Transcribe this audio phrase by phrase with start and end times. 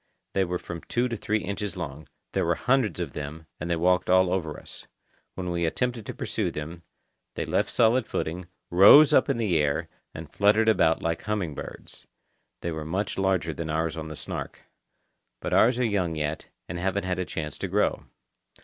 [0.33, 3.75] They were from two to three inches long; there were hundreds of them, and they
[3.75, 4.87] walked all over us.
[5.35, 6.81] When we attempted to pursue them,
[7.35, 12.07] they left solid footing, rose up in the air, and fluttered about like humming birds.
[12.61, 14.61] They were much larger than ours on the Snark.
[15.39, 18.05] But ours are young yet, and haven't had a chance to grow.